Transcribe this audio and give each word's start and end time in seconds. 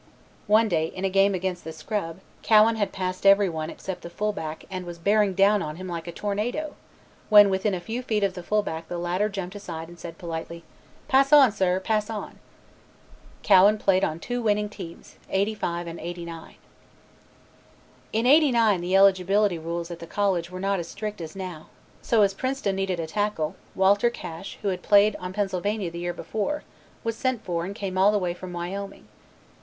One 0.47 0.67
day 0.67 0.87
in 0.87 1.05
a 1.05 1.11
game 1.11 1.35
against 1.35 1.63
the 1.63 1.71
Scrub, 1.71 2.21
Cowan 2.41 2.75
had 2.75 2.91
passed 2.91 3.23
everyone 3.23 3.69
except 3.69 4.01
the 4.01 4.09
fullback 4.09 4.65
and 4.71 4.83
was 4.83 4.97
bearing 4.97 5.35
down 5.35 5.61
on 5.61 5.75
him 5.75 5.87
like 5.87 6.07
a 6.07 6.11
tornado, 6.11 6.73
when 7.29 7.51
within 7.51 7.75
a 7.75 7.79
few 7.79 8.01
feet 8.01 8.23
of 8.23 8.33
the 8.33 8.41
fullback 8.41 8.87
the 8.87 8.97
latter 8.97 9.29
jumped 9.29 9.53
aside 9.53 9.89
and 9.89 9.99
said 9.99 10.17
politely, 10.17 10.63
"Pass 11.07 11.31
on, 11.31 11.51
sir, 11.51 11.79
pass 11.79 12.09
on." 12.09 12.39
Cowan 13.43 13.77
played 13.77 14.03
on 14.03 14.19
two 14.19 14.41
winning 14.41 14.69
teams, 14.69 15.17
'85 15.29 15.85
and 15.85 15.99
'89. 15.99 16.55
In 18.11 18.25
'89 18.25 18.81
the 18.81 18.95
eligibility 18.95 19.59
rules 19.59 19.91
at 19.91 19.99
the 19.99 20.07
college 20.07 20.49
were 20.49 20.59
not 20.59 20.79
as 20.79 20.87
strict 20.87 21.21
as 21.21 21.35
now, 21.35 21.67
so 22.01 22.23
as 22.23 22.33
Princeton 22.33 22.75
needed 22.75 22.99
a 22.99 23.05
tackle, 23.05 23.55
Walter 23.75 24.09
Cash 24.09 24.57
who 24.63 24.69
had 24.69 24.81
played 24.81 25.15
on 25.17 25.31
Pennsylvania 25.31 25.91
the 25.91 25.99
year 25.99 26.11
before, 26.15 26.63
was 27.03 27.15
sent 27.15 27.43
for 27.45 27.63
and 27.65 27.75
came 27.75 27.99
all 27.99 28.11
the 28.11 28.17
way 28.17 28.33
from 28.33 28.51
Wyoming. 28.51 29.07